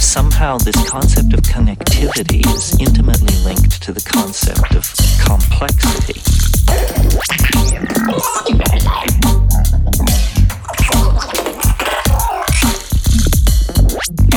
[0.00, 4.90] Somehow, this concept of connectivity is intimately linked to the concept of
[5.22, 6.22] complexity.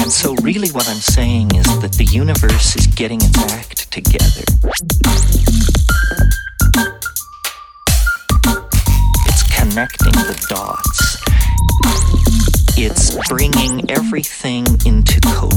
[0.01, 4.43] And so, really, what I'm saying is that the universe is getting its act together.
[13.30, 15.49] Bringing everything into co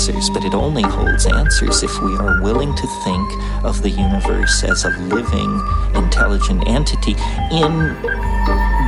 [0.00, 4.64] answers, but it only holds answers if we are willing to think of the universe
[4.64, 5.50] as a living,
[5.94, 7.12] intelligent entity
[7.52, 7.72] in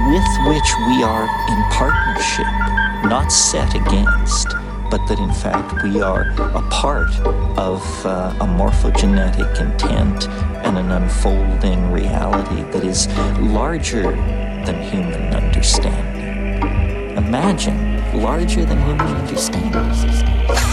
[0.09, 2.47] with which we are in partnership,
[3.11, 4.49] not set against,
[4.91, 6.23] but that in fact we are
[6.57, 7.11] a part
[7.59, 10.29] of uh, a morphogenetic intent
[10.65, 13.07] and an unfolding reality that is
[13.53, 14.13] larger
[14.65, 16.63] than human understanding.
[17.19, 17.93] Imagine
[18.23, 20.32] larger than human understanding.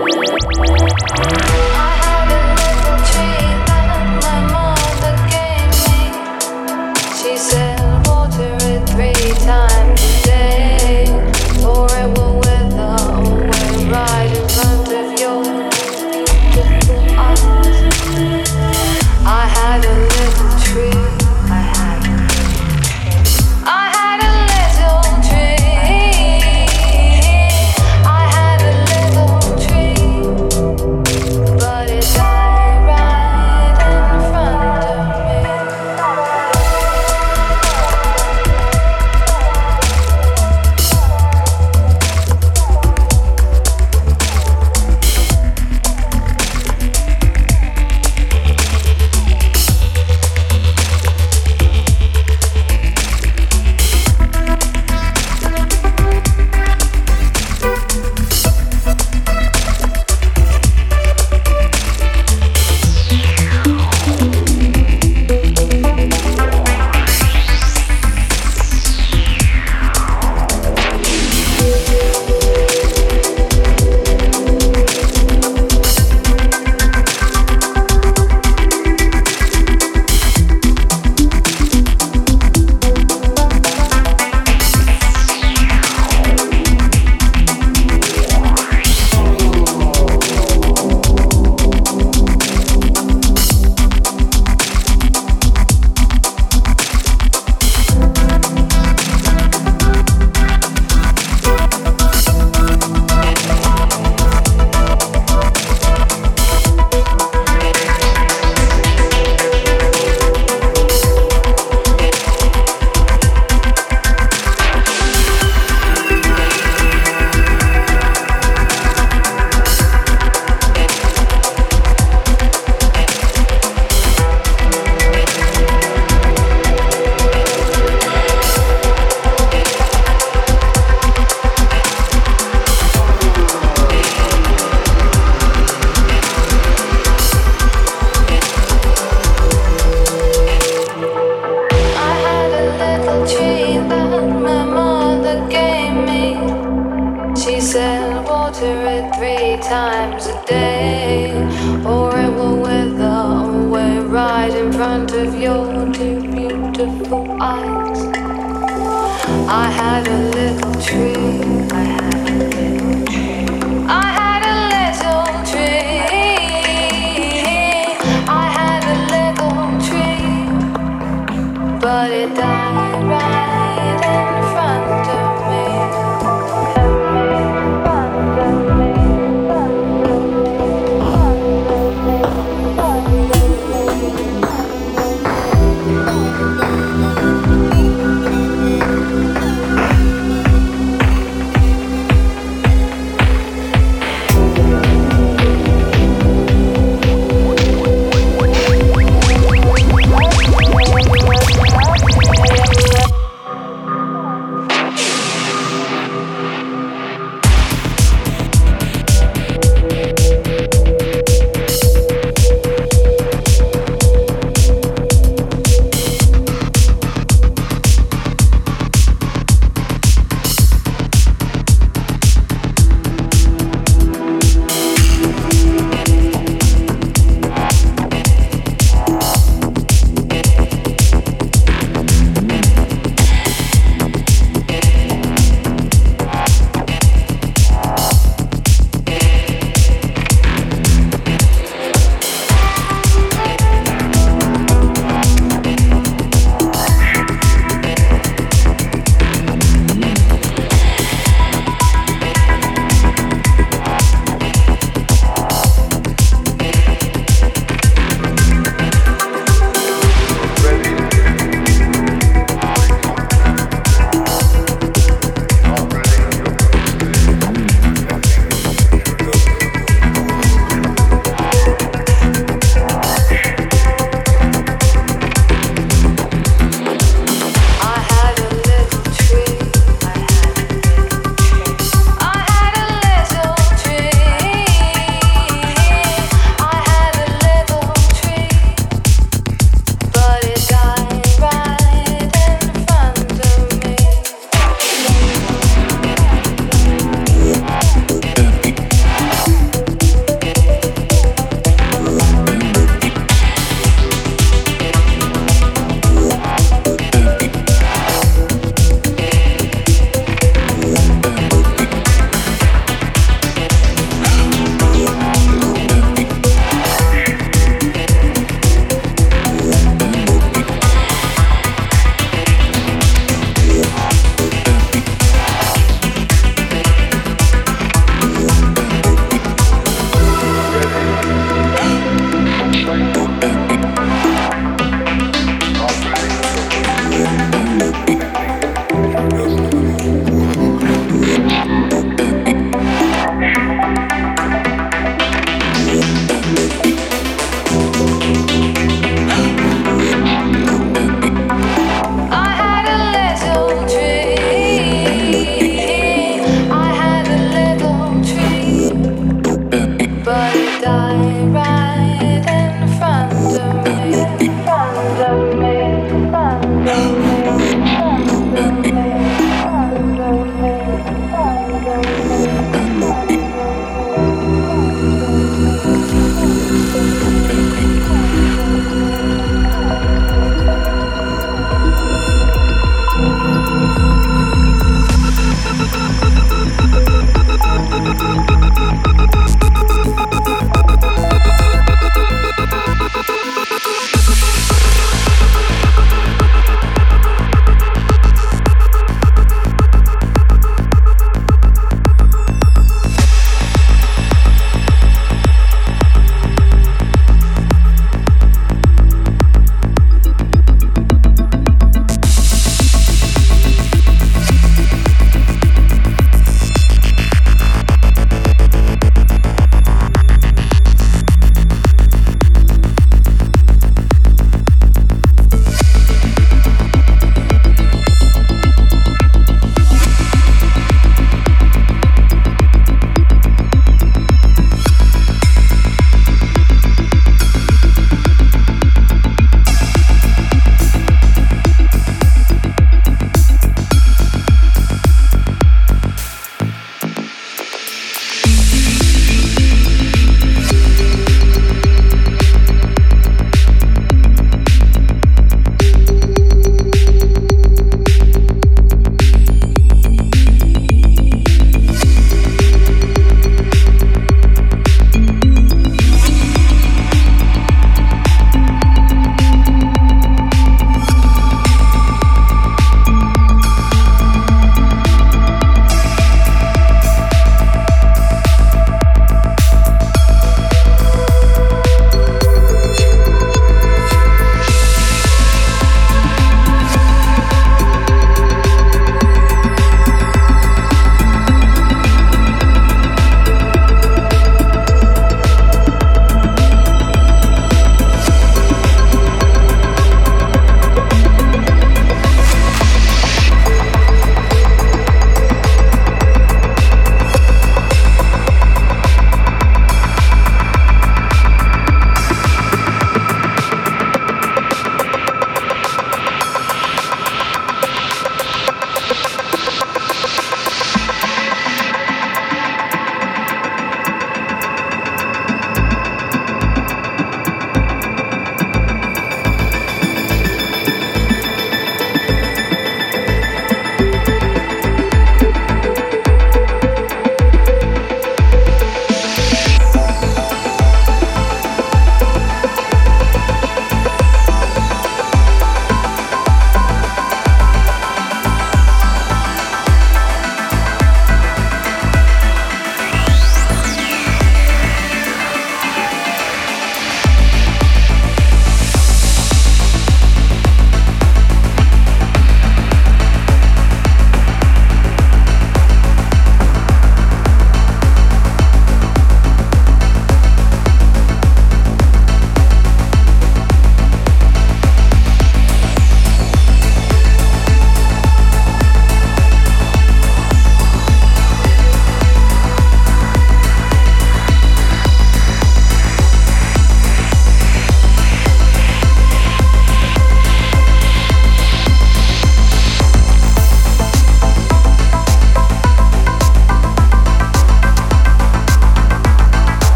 [0.00, 1.41] Música